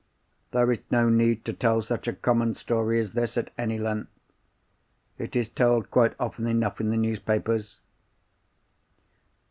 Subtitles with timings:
[0.49, 4.09] There is no need to tell such a common story as this, at any length.
[5.19, 7.81] It is told quite often enough in the newspapers.